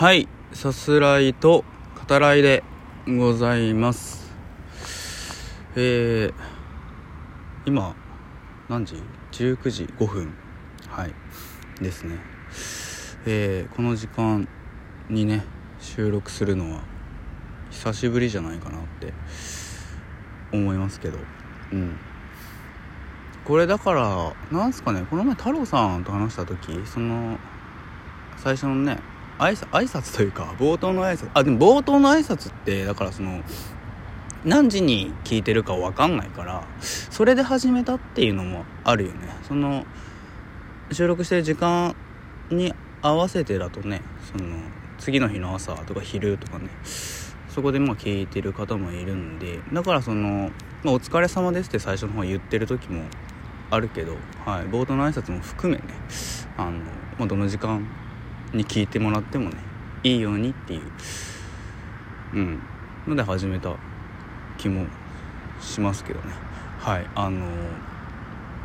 [0.00, 1.62] はいさすらいと
[2.08, 2.64] 語らいで
[3.06, 4.32] ございます。
[5.76, 6.32] えー、
[7.66, 7.94] 今
[8.66, 8.94] 何時
[9.30, 10.32] ?19 時5分。
[10.88, 11.12] はい
[11.82, 12.16] ですね。
[13.26, 14.48] えー、この時間
[15.10, 15.44] にね
[15.78, 16.80] 収録するのは
[17.70, 19.12] 久しぶりじゃないかなって
[20.50, 21.18] 思いますけど。
[21.74, 21.98] うん。
[23.44, 27.36] これだからなんすかねこの前太郎さんと話した時その
[28.38, 28.98] 最初のね
[29.40, 31.30] 挨拶挨拶というか冒頭の挨拶。
[31.34, 33.42] あでも冒頭の挨拶ってだからその
[34.44, 39.18] 何時に聞いてるか分かんないからそれで始めたっていうのもあるよね。
[39.48, 39.86] その
[40.92, 41.94] 収録してる時間
[42.50, 44.56] に合わせてだとねその
[44.98, 46.68] 次の日の朝とか昼とかね
[47.48, 50.50] そこでまあ聞いてる方もいるんでだからその、
[50.82, 53.04] まあ、お疲れ様ですって最初の方言ってる時も
[53.70, 55.94] あるけど、はい、冒頭の挨拶も含めね
[56.56, 56.72] あの、
[57.18, 57.86] まあ、どの時間
[58.52, 59.56] に聞いてもらってもね
[60.02, 60.82] いいようにっていう。
[62.34, 62.62] うん。
[63.06, 63.74] ので始めた
[64.58, 64.86] 気も
[65.60, 66.26] しますけどね。
[66.78, 67.46] はいあの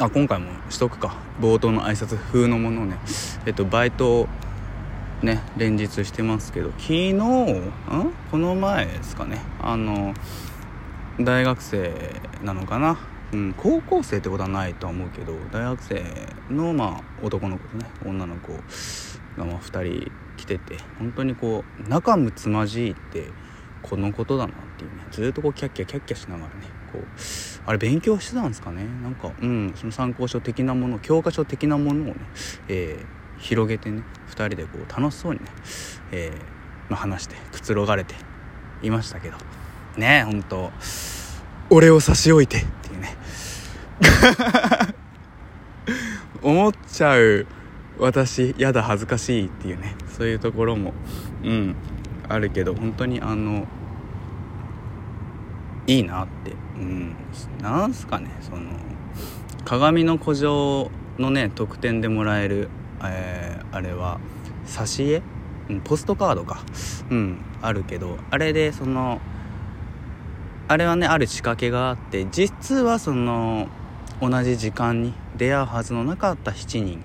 [0.00, 1.16] あ今回もしとくか。
[1.40, 2.98] 冒頭の挨拶風のものをね
[3.46, 4.28] えっとバイトを
[5.22, 7.72] ね連日してますけど昨日ん？
[8.30, 9.40] この前ですかね。
[9.60, 10.14] あの
[11.20, 11.92] 大学生
[12.42, 12.98] なのかな。
[13.30, 16.02] うん、高校生ってことはないとは思うけど大学生
[16.50, 18.52] のまあ男の子とね女の子。
[19.44, 23.30] が2人来てて本当にこう仲睦まじいって
[23.82, 25.06] このことだなっていうね。
[25.10, 27.02] ずっとこうキャッキャキャッキャしながらねこう
[27.66, 28.84] あれ勉強してたんですかね。
[29.02, 32.16] なんかうんその参考書的なもの教科書的なものをね、
[32.68, 35.46] えー、広げてね2人でこう楽しそうにね、
[36.12, 38.14] えーまあ、話してくつろがれて
[38.82, 39.36] いましたけど。
[39.96, 40.70] ねえ本当。
[41.70, 43.16] 俺を差し置いてっていうね。
[46.40, 47.46] 思っちゃう。
[47.98, 49.96] 私やだ恥ずかしいっていうね。
[50.08, 50.92] そういうところも
[51.42, 51.76] うん
[52.28, 53.66] あるけど本当にあの
[55.86, 56.52] いいなって。
[56.78, 57.16] うん。
[57.60, 58.62] なんすかねその
[59.64, 62.68] 鏡の古城のね特典でもらえる、
[63.02, 64.20] えー、あれは
[64.66, 65.22] 挿絵、
[65.84, 66.62] ポストカードか。
[67.10, 69.20] うんあるけどあれでその
[70.68, 73.68] あれはねある仕掛けがあって実はその
[74.20, 77.02] 同じ時間に出会うはずのなかった7人、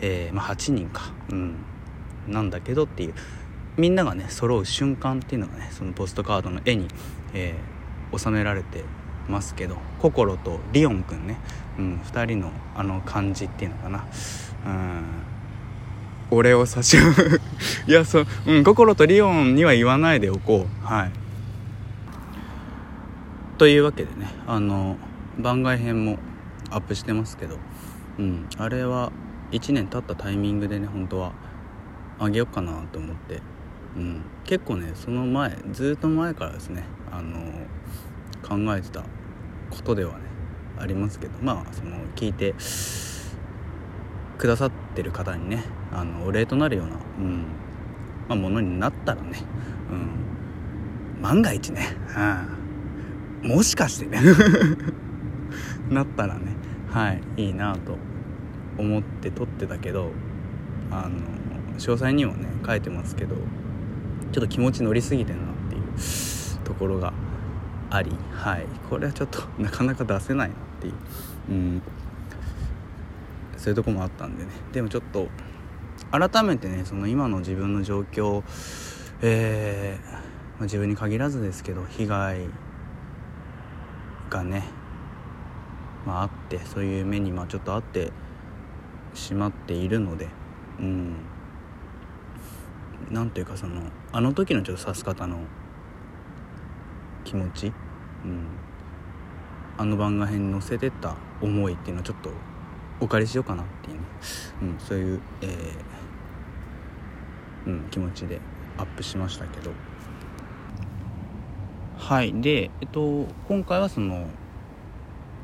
[0.00, 1.54] えー、まあ、8人か、うん、
[2.28, 3.14] なんだけどっていう。
[3.76, 6.88] みんながね揃う瞬間っていうのがねそのポストカードの絵に、
[7.32, 8.84] えー、収められて
[9.28, 9.76] ますけど。
[10.00, 11.38] 心とリオンくんね、
[11.78, 14.04] うん、2人のあの感じっていうのかな、
[14.66, 15.02] うん、
[16.30, 16.96] 俺を差し
[17.86, 20.86] いやそう、うん、心とリオンには言わないでおこう。
[20.86, 21.10] はい。
[23.56, 24.96] というわけでねあの
[25.38, 26.18] 番外編も
[26.70, 27.58] アップしてますけど、
[28.18, 29.12] うん、あれは
[29.50, 31.32] 1年経ったタイミングでね本当は
[32.18, 33.40] あげようかなと思って、
[33.96, 37.40] うん、結構ねその前ずっと前からですねあの
[38.42, 39.02] 考えてた
[39.70, 40.24] ことではね
[40.78, 41.32] ありますけど。
[41.42, 42.54] まあその聞いて
[44.38, 47.44] くださってる方にねあのお礼となるような、うん。
[48.30, 49.42] まあ、ものになったらね、
[49.90, 51.88] うん、万が一ね、
[53.44, 54.20] うん、もしかしてね。
[55.90, 56.54] なったらね
[56.88, 57.96] はいいいなと
[58.78, 60.10] 思って撮ってたけど
[60.90, 61.20] あの
[61.78, 63.40] 詳細にもね書いてますけどちょ
[64.30, 67.12] っと気持ち乗りすぎてんなっていうところが
[67.90, 70.94] ありはいこれはちょっとなかなか出せないなっていう、
[71.50, 71.82] うん、
[73.56, 74.50] そういうとこもあったんでね。
[74.72, 75.28] でもちょっと
[76.12, 78.42] 改めてねその今の自分の状況
[79.22, 80.18] えー、ま
[80.60, 82.46] あ、自分に限らずですけど被害
[84.30, 84.64] がね
[86.06, 88.12] まあ、あってそういう目にまあちょっとあって
[89.14, 90.28] しまっているので
[90.78, 91.16] うん。
[93.10, 95.38] なんていうかそのあの時のちょっと指す方の
[97.24, 97.72] 気持ち、
[98.24, 98.46] うん、
[99.76, 102.30] あの番外編に載せてた思いっていうのをちょっと
[103.00, 104.04] お借りしようかなっていうね、
[104.62, 108.40] うん、そういう、えー、うん、気持ちで
[108.78, 109.72] アップしましたけど。
[111.98, 112.40] はい。
[112.40, 114.28] でえっと今回はその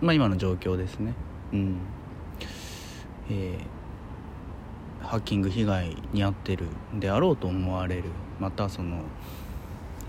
[0.00, 1.14] まあ、今の状況ですね、
[1.52, 1.76] うん。
[3.30, 8.04] えー、ハッキング被害に遭ってるであろうと思われる。
[8.38, 9.02] またその、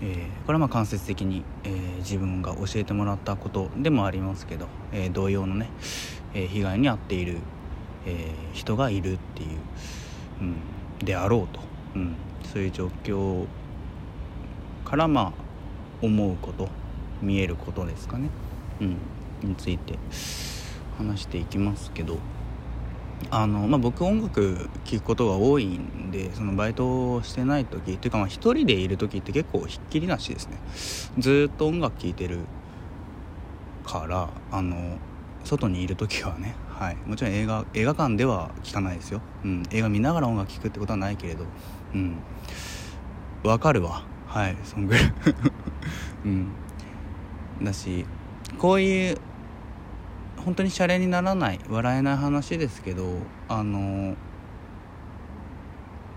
[0.00, 5.68] えー、これはま間接的に、えー、自分が教えてもらったことでもありますけど、え、同様のね、
[6.32, 7.38] え被害に遭っている、
[8.06, 9.48] え人がいるっていう、
[10.40, 10.56] うん、
[11.04, 11.60] であろうと、
[11.94, 12.16] うん、
[12.50, 13.46] そういう状況
[14.84, 15.32] からまあ
[16.00, 16.68] 思うこと
[17.20, 18.30] 見えることですかね。
[18.80, 18.96] うん。
[19.46, 19.98] について
[20.98, 22.18] 話していきますけど
[23.30, 30.58] あのまあ、僕音楽聴くことが多いんでそのバイトをしてない時っていうかまあ一人でいる時って結構ひっきりなしですね。
[31.18, 32.40] ずっと音楽聴いてる
[33.84, 34.98] からあの
[35.44, 41.44] 外にいる時はね、はい、もちろん映画映画館では聴かないですよ、うん、映画見ながら音楽聴くってことはないけれど
[41.94, 42.16] うん。
[43.44, 44.04] わかるわ。
[44.26, 44.56] はい。
[44.64, 45.12] そんぐらい。
[46.24, 46.48] うん。
[47.62, 48.04] だし
[48.58, 49.18] こういう
[50.44, 53.06] 本当にシャレにならない笑えない話ですけど
[53.48, 54.16] あの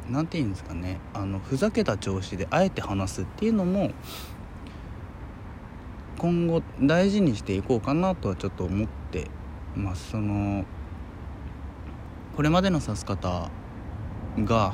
[0.10, 3.92] 何て言うんですかねあのふざけた調子であえて話すっていうのも
[6.18, 9.30] 今後大事にしていこうかなとはちょっと思って
[9.76, 10.12] ます。
[10.12, 10.64] その
[12.36, 13.50] これまでの指す方
[14.40, 14.74] が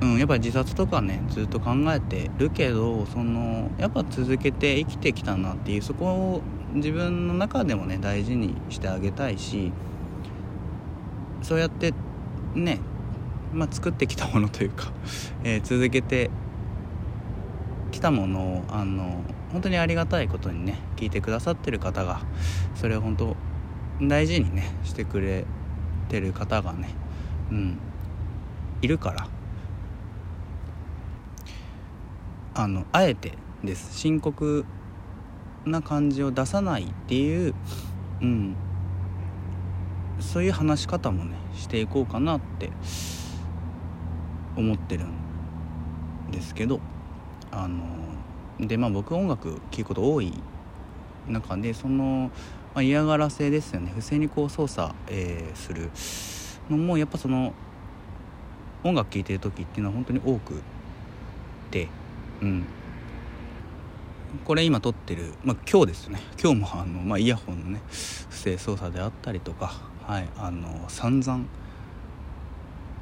[0.00, 6.42] うんやっぱり自殺とかねずっと考えてるけどそのやっぱ続けて生きてきたなっていうそこを
[6.74, 9.72] 自分の中でもね大事にしてあげたいし
[11.42, 11.94] そうやって
[12.54, 12.80] ね、
[13.52, 14.92] まあ、作ってきたものというか、
[15.44, 16.30] えー、続けて
[17.90, 19.22] きたものをあの
[19.52, 22.20] 本当にありがたいことにね聞いてくださってる方が
[22.74, 23.36] それを本当
[24.00, 25.44] 大事にねしてくれ
[26.08, 26.88] てる方がね
[27.50, 27.78] うん
[28.82, 29.28] いるから
[32.54, 33.32] あのあえて
[33.62, 33.98] です。
[33.98, 34.64] 深刻
[35.66, 37.54] な感じを出さないっていう、
[38.20, 38.56] うん、
[40.20, 42.70] そういう話し方もねしていこうかなって
[44.56, 46.80] 思ってるんですけど
[47.50, 47.84] あの
[48.60, 50.32] でまあ僕音楽聴くこと多い
[51.28, 52.30] 中でその、
[52.74, 53.92] まあ、嫌がらせですよね。
[53.94, 55.90] 不正にこう操作、えー、する
[56.70, 57.54] のもやっぱその
[58.82, 60.62] 音楽聴いてる時っていうのは本当に多く
[61.70, 61.88] て
[62.42, 62.64] うん。
[64.44, 66.20] これ今撮ってる、まあ、今日ですね。
[66.42, 69.74] 今日もあの、まあ、イヤホンのね不正操作であったりとか
[70.06, 71.44] はいあの散々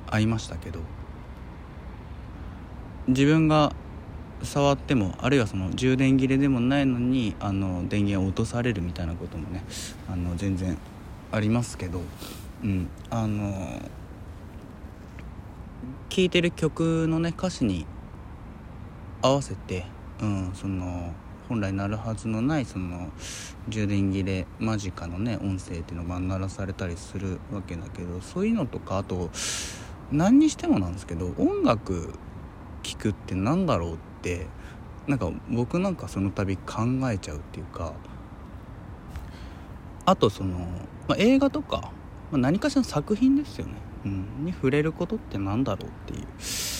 [0.08, 0.80] ありましたけど
[3.08, 3.72] 自分が
[4.42, 9.64] 触ってもあるいはその充電切れでもないのにあの電源を落とされるみたいなこともね
[10.10, 10.76] あの全然
[11.30, 12.00] ありますけど、
[12.62, 13.80] うん、あの
[16.08, 17.86] 聴いてる曲のね歌詞に
[19.22, 19.86] 合わせて、
[20.20, 21.12] うん、その
[21.52, 23.10] 本来鳴るはずのないその
[23.68, 29.28] 充電切れ間近のね音声っていうのが鳴らされたりするわけだけどそういうのとかあと
[30.10, 32.14] 何にしてもなんですけど音楽
[32.82, 34.46] 聴くって何だろうって
[35.06, 37.92] なんか僕なんかその度考えちゃうっていうか
[40.06, 40.56] あとその、
[41.06, 41.92] まあ、映画とか、
[42.30, 43.74] まあ、何かしらの作品ですよね、
[44.06, 46.71] うん、に触れることって何だろうっていう。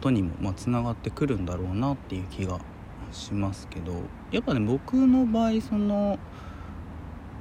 [0.00, 2.58] ことにもまあつながってくるんだろうなっていう気が
[3.12, 3.92] しますけど
[4.32, 6.18] やっぱね僕の場合その、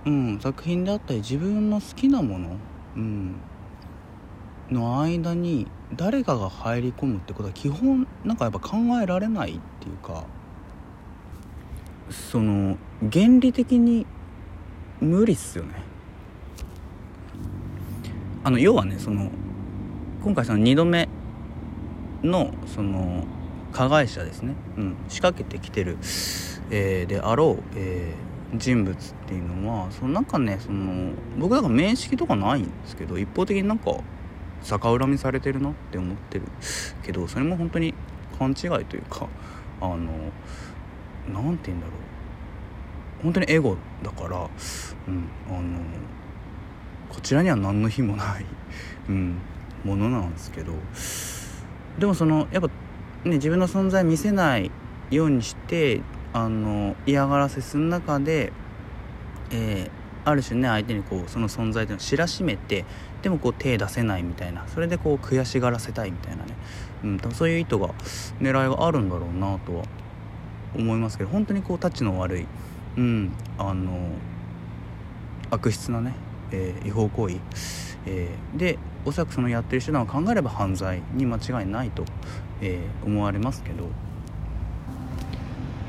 [0.06, 2.58] うん、作品であったり自分の好きなもの、
[2.98, 3.36] うん、
[4.70, 10.26] の間に誰かが入り込むってことは基本なんかやっぱ考えられないっていうか
[12.10, 12.78] その
[13.10, 14.06] 原理的に
[15.00, 15.82] 無理っすよね。
[18.44, 19.32] あの要はねその
[20.24, 21.08] 今回その2度目
[22.24, 23.26] のその
[23.72, 25.98] 加害者ですね、うん、仕掛けてきてる、
[26.72, 33.92] えー、であろう、えー、人物っていうのはそのなんかねその僕だか面識とかないんですけど一方的になんか
[34.64, 36.46] 逆恨みされてるなって思ってる
[37.04, 37.94] けどそれも本当に
[38.38, 39.28] 勘違いというか
[39.82, 39.98] あの
[41.32, 42.10] 何て言うんだろう。
[43.22, 44.38] 本当にエゴだから、
[45.08, 45.80] うん、あの
[47.10, 48.46] こちらには何の日もない、
[49.10, 49.38] うん、
[49.84, 50.74] ものなんですけど
[52.00, 52.68] でもそのやっぱ
[53.26, 54.72] ね自分の存在見せない
[55.12, 56.02] ようにして
[56.34, 58.54] あの嫌がらせする中で、
[59.52, 62.86] えー、ある種ね相手にこうその存在というのを知らしめて
[63.22, 66.56] でもこう手出せないみたいなそれでこう悔しがらせたいみたいなね、
[67.04, 67.90] うん、多分そういう意図が
[68.40, 69.84] 狙いがあるんだろうなとは
[70.76, 72.46] 思いますけど本当にこうタッチの悪い、
[72.98, 74.12] うん、あの
[75.50, 76.14] 悪質なね、
[76.52, 77.38] えー、違法行為、
[78.06, 82.04] えー、でおそらくそのやってる手段を考えれば犯罪に間違いないと、
[82.62, 83.88] えー、思われますけど。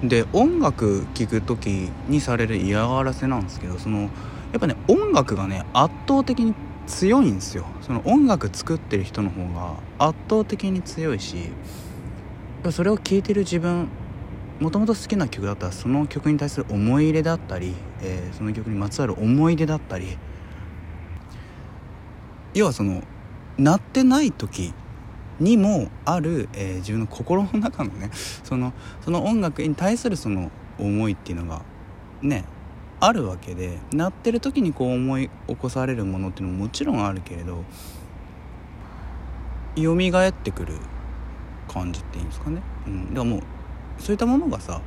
[0.03, 4.09] で音楽聴く時にされる嫌がらせなんですけどそのや
[4.57, 6.55] っぱね音楽がね圧倒的に
[6.87, 7.67] 強いんですよ。
[7.83, 11.51] その音楽作ってる人の方が圧倒的に強いし
[12.71, 13.89] それを聴いてる自分
[14.61, 20.19] もともと好きな曲だったらその曲に対する思い入れだったり、えー、その曲にまつわる思い出だったり
[22.55, 23.03] 要はその
[23.59, 24.73] 鳴ってない時
[25.39, 28.11] にもある、えー、自分の心の中のね
[28.45, 31.63] そのその音楽に対するその思いっていうのが
[32.23, 32.45] ね
[33.01, 37.65] あるわけでなってる時にこう思い起こされるものっていうのももちろんあるけれど
[39.77, 40.75] 蘇ってくる
[41.69, 43.43] 感じっていいんですかね、うん、だからもう
[43.99, 44.81] そういったものがさ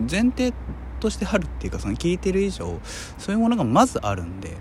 [0.00, 0.52] 前提
[0.96, 2.78] としてあるっていうかその聞いてる以上
[3.18, 4.56] そういうものがまずあるんで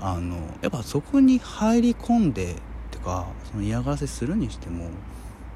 [0.00, 2.56] あのやっぱそこに入り込んでっ
[2.90, 4.88] てかその嫌がらせするにしても、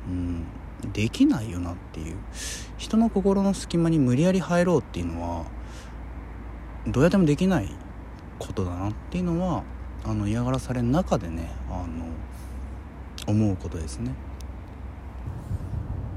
[0.08, 0.44] うん、
[0.92, 2.16] できないよなっていう
[2.78, 5.44] 人の心の隙間に無理やり入ろうっていうのは
[6.86, 7.68] どうやってもできない
[8.38, 9.64] ことだなっていうのは
[10.04, 12.06] あの嫌がらされる中でねあの
[13.26, 14.14] 思うことですね。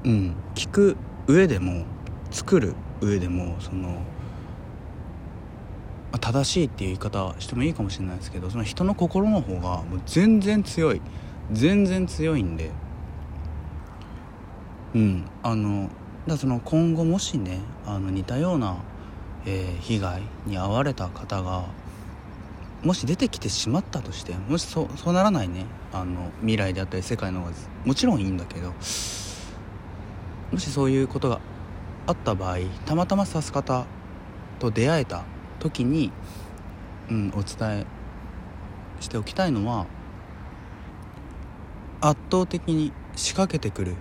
[0.06, 1.86] うん、聞く上でも
[2.32, 4.02] 作る上でもその
[6.20, 11.02] 正しいっていう言い方してもいいかもしれないですけどその人の心の方がもう全然強い。
[11.52, 12.72] 全然強いんで。
[14.96, 15.26] うん。
[15.42, 15.90] あの
[16.28, 18.78] だその今後もしねあの似たような、
[19.46, 21.66] えー、被害に遭われた方が
[22.84, 25.66] もし出てきてしまったとしてもしそそうならないね。
[25.92, 27.52] あの未来であったり世界の方が
[27.86, 28.74] もちろんいいんだけど
[30.52, 31.40] もしそういうことが
[32.06, 33.86] あった場合たまたま指す方
[34.60, 35.24] と出会えた
[35.60, 36.12] 時に、
[37.10, 37.86] うん、お伝え
[39.00, 39.86] しておきたいのは
[42.02, 43.96] 圧倒的に仕掛けてくる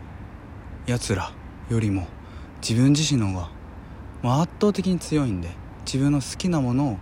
[0.87, 1.33] やつら
[1.69, 2.07] よりも
[2.61, 3.51] 自分自身の方が
[4.23, 5.51] もう圧倒的に強いんで
[5.85, 6.99] 自分の好きなものを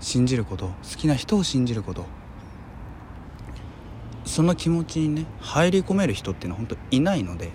[0.00, 2.06] 信じること好きな人を信じること。
[4.30, 7.50] その気持ちにね入り込める人っていうのは本当いないので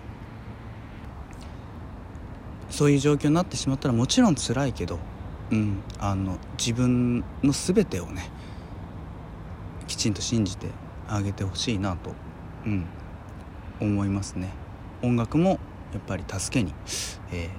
[2.76, 5.00] そういう状況になってしまったらもちろん辛いけど、
[5.50, 8.30] うん、あの自分の全てをね
[9.88, 10.68] きちんと信じて
[11.08, 12.14] あげてほしいなと、
[12.66, 12.86] うん、
[13.80, 14.50] 思いますね。
[15.02, 15.52] 音楽も
[15.94, 16.74] やっぱり助けに、
[17.32, 17.50] え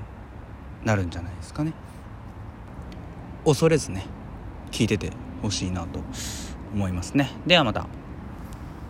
[0.85, 1.73] ー、なるんじゃないですかね。
[3.47, 4.05] 恐れずね
[4.71, 6.03] 聞いててほしいなと
[6.75, 7.31] 思いますね。
[7.47, 7.87] ではまた。